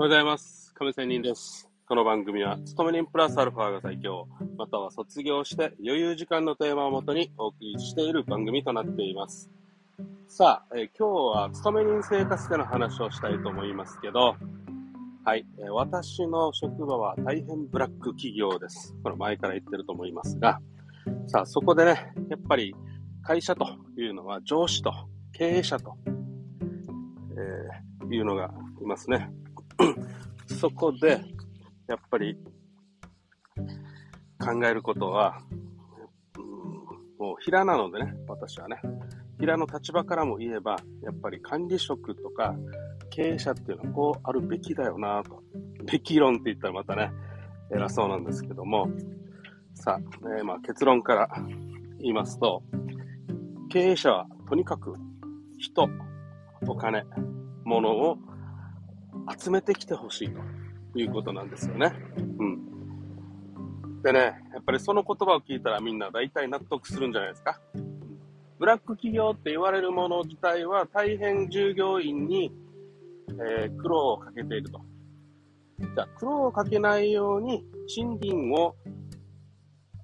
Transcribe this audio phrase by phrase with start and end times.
[0.00, 0.72] おはようございます。
[0.74, 1.68] 亀仙人です。
[1.88, 9.50] この番組は、勤め人プラスアルファが最強、または卒業して余裕時間のテーマをもとにお送りしている番組となっています。
[10.28, 14.36] さあ、え今日は勤め人生活での話をしたいと思いますけど、
[15.24, 18.94] はい、え私の職場は大変ブラック企業です。
[19.02, 20.60] これ前から言ってると思いますが、
[21.26, 22.72] さあ、そこでね、やっぱり
[23.24, 24.92] 会社というのは上司と
[25.32, 25.96] 経営者と、
[27.32, 29.30] えーいうのがいますね。
[30.46, 31.20] そこで、
[31.86, 32.36] やっぱり
[34.38, 35.40] 考えることは、
[37.18, 38.80] もう平なのでね、私はね、
[39.40, 42.54] 平の立場からも言えば、やっぱり管理職とか
[43.10, 45.42] 経営者っていうのはこうあるべきだよなと。
[45.84, 47.10] べき論って言ったらまたね、
[47.72, 48.88] 偉そうなんですけども、
[49.74, 51.28] さあ、えーまあ結論から
[51.98, 52.62] 言いますと、
[53.70, 54.94] 経営者はとにかく
[55.58, 55.88] 人、
[56.66, 57.04] お金、
[57.64, 58.18] 物を
[59.36, 61.92] 集めてきてほしいということなんですよね。
[62.38, 64.02] うん。
[64.02, 64.20] でね、
[64.52, 67.60] やっぱりその言葉を聞いたらみんな大体納得するんじゃないですか。
[68.58, 72.52] ブラック企業って言われるもの自体は大変従業員に、
[73.28, 74.80] えー苦労をかけていると。
[75.78, 78.74] じゃあ苦労をかけないように賃金を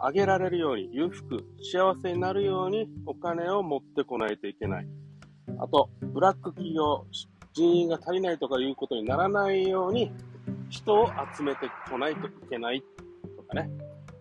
[0.00, 4.88] 上げられるように裕福、幸せになるようにお金を持ってこないといけない。
[5.58, 7.06] あと、ブラック企業、
[7.54, 10.12] 人員が足りないとかいうことにならないように、
[10.68, 12.82] 人を集めてこないといけない
[13.36, 13.70] とかね。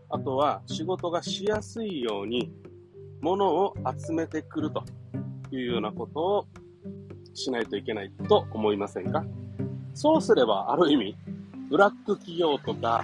[0.09, 2.51] あとは、仕事がしやすいように、
[3.21, 4.83] 物を集めてくると
[5.51, 6.45] いうようなことを
[7.33, 9.25] しないといけないと思いませんか？
[9.95, 11.15] そうすれば、ある意味、
[11.69, 13.03] ブラック企業とか、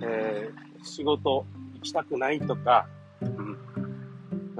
[0.00, 2.88] えー仕事行きたくないとか、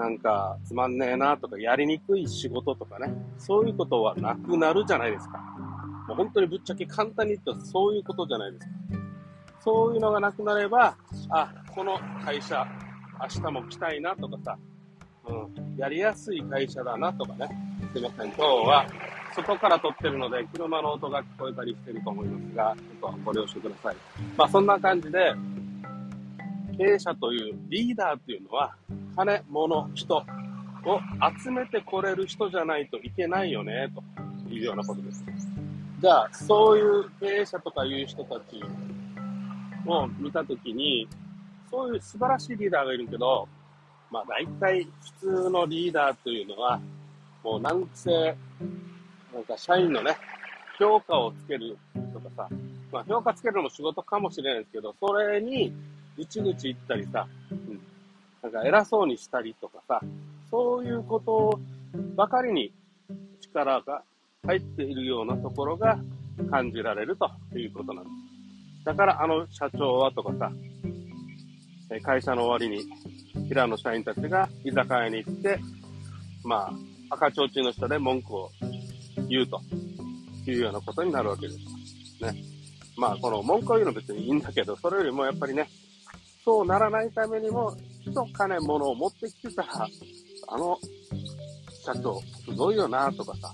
[0.02, 5.38] なんか、つまんねえなとか、やりにくい仕事とかね、そういうことはなくなるじゃないですか。
[6.08, 8.72] もう本当にぶっちゃけ簡単に言ったらそういうことじゃないですか。
[9.60, 10.96] そういうのがなくなれば、
[11.30, 12.66] あ、この会社、
[13.20, 14.58] 明日も来たいなとかさ、
[15.28, 17.48] うん、やりやすい会社だなとかね。
[17.92, 18.86] すいません、今日は
[19.36, 23.96] 外から撮ってるので、車の音が聞こえたりしてると思いますが、ちょっとご了承ください。
[24.36, 25.32] まあそんな感じで、
[26.82, 28.74] 経営者というリーダーっていうのは、
[29.14, 30.24] 金、物、人を
[31.40, 33.88] 集めてこれる人じゃないといけないよね、
[34.48, 35.24] というようなことです。
[36.00, 38.60] じゃあ、そういう経営者とかいう人たち
[39.86, 41.06] を見たときに、
[41.70, 43.46] そういう素晴らしいリーダーがいるけど、
[44.10, 44.84] まあ大体
[45.20, 46.80] 普通のリーダーというのは、
[47.44, 48.36] もう難癖、
[49.32, 50.16] なんか社員のね、
[50.80, 51.78] 評価をつける
[52.12, 52.48] とかさ、
[52.90, 55.72] まあ評価つけるのも仕事かもしれないですけど、それに
[56.16, 57.80] ぐちぐち言ったりさ、うん、
[58.42, 60.00] なんか偉そうにしたりとかさ、
[60.50, 61.58] そういうこと
[62.16, 62.72] ばかりに
[63.40, 64.02] 力が
[64.44, 65.98] 入っているようなところが
[66.50, 68.84] 感じられるということなんです。
[68.84, 70.52] だからあの社長はとかさ、
[72.00, 72.84] 会社の終わりに
[73.48, 75.60] 平野社員たちが居酒屋に行って、
[76.44, 76.72] ま
[77.10, 78.50] あ、赤ちょうちんの下で文句を
[79.28, 79.60] 言うと
[80.46, 81.58] いうようなことになるわけです。
[82.22, 82.34] ね。
[82.96, 85.68] まあ、この文句を言うのは別にいいんだけど、それよりもやっぱりね、
[86.44, 89.86] そうならないためにも、人、金、物を持ってきてたら、
[90.48, 90.78] あの
[91.84, 93.52] 社長、すごいよなとかさ、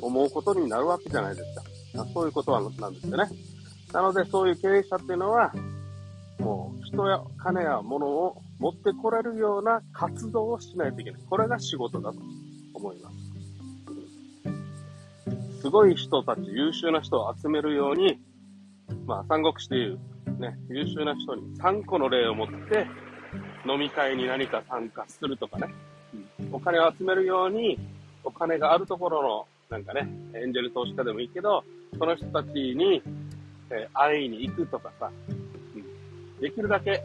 [0.00, 1.64] 思うことになるわけじゃないですか。
[2.12, 3.24] そういうことはなんですよね。
[3.92, 5.52] なので、そういう経営者っていうのは、
[6.38, 11.20] もう人や金や物を持ってこれるような活動をしないといけない。
[11.28, 12.18] これが仕事だと
[12.74, 13.16] 思います。
[15.62, 18.20] すごい人たち、優秀な人を集めるように、
[19.06, 19.98] まあ、三国志でいう、
[20.38, 22.86] ね、優秀な人に3個の例を持って、
[23.68, 25.74] 飲み会に何か参加するとかね、
[26.52, 27.78] お金を集めるように、
[28.22, 31.64] お金があるところの、なんかね、エンジェル投資家でもいいけど、
[31.98, 33.02] その人たちに、
[33.70, 37.02] えー会いに行くとかさ、うんできるだけ、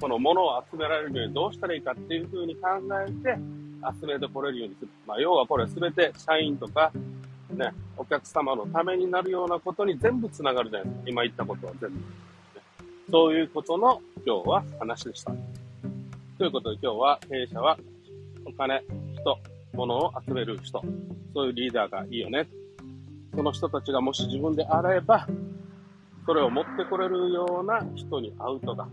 [0.00, 2.68] この物を集められるようにどうしたらいいかっていうふうに考
[3.06, 3.38] えて、
[4.00, 4.88] 集めてこれるようにする。
[5.06, 6.92] まあ、要はこれすべて社員とか、
[7.50, 11.02] ね、お客様のためになるようなことに全部つながるじゃないですか。
[11.08, 11.96] 今言ったことは全部。
[13.10, 15.32] そういうことの今日は話でした。
[16.38, 17.76] ということで今日は経営者は
[18.44, 18.82] お金、
[19.14, 19.38] 人、
[19.74, 20.80] 物を集める人、
[21.34, 22.46] そういうリーダーがいいよね。
[23.34, 25.26] その人たちがもし自分であれば、
[26.24, 28.88] それを持ってこれるような人に会うとか、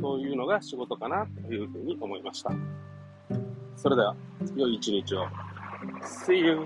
[0.00, 2.52] そういうのが仕事かなというふうに思いました。
[3.76, 4.14] それでは、
[4.54, 5.26] 良い一日を。
[6.02, 6.60] See you!